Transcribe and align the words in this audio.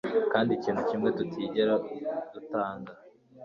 kandi 0.31 0.51
ikintu 0.57 0.81
kimwe 0.89 1.09
tutigera 1.17 1.75
dutanga 2.33 2.91